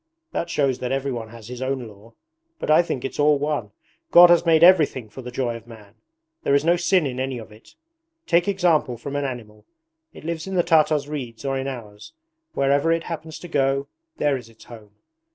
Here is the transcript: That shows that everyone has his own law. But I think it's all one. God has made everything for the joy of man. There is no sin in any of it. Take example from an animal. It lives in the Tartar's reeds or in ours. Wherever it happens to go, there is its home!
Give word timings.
That 0.31 0.49
shows 0.49 0.79
that 0.79 0.91
everyone 0.91 1.29
has 1.29 1.47
his 1.47 1.61
own 1.61 1.87
law. 1.87 2.15
But 2.57 2.71
I 2.71 2.81
think 2.81 3.05
it's 3.05 3.19
all 3.19 3.37
one. 3.37 3.69
God 4.09 4.31
has 4.31 4.47
made 4.47 4.63
everything 4.63 5.09
for 5.09 5.21
the 5.21 5.29
joy 5.29 5.55
of 5.55 5.67
man. 5.67 5.93
There 6.41 6.55
is 6.55 6.65
no 6.65 6.75
sin 6.75 7.05
in 7.05 7.19
any 7.19 7.37
of 7.37 7.51
it. 7.51 7.75
Take 8.25 8.47
example 8.47 8.97
from 8.97 9.15
an 9.15 9.25
animal. 9.25 9.67
It 10.11 10.23
lives 10.25 10.47
in 10.47 10.55
the 10.55 10.63
Tartar's 10.63 11.07
reeds 11.07 11.45
or 11.45 11.55
in 11.55 11.67
ours. 11.67 12.13
Wherever 12.53 12.91
it 12.91 13.03
happens 13.03 13.37
to 13.37 13.47
go, 13.47 13.89
there 14.17 14.35
is 14.35 14.49
its 14.49 14.63
home! 14.63 14.95